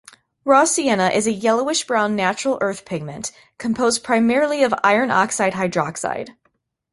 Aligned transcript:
Raw 0.45 0.63
sienna 0.65 1.09
is 1.09 1.27
a 1.27 1.31
yellowish-brown 1.31 2.15
natural 2.15 2.57
earth 2.59 2.85
pigment, 2.85 3.31
composed 3.59 4.03
primarily 4.03 4.63
of 4.63 4.73
iron 4.83 5.11
oxide 5.11 5.53
hydroxide. 5.53 6.29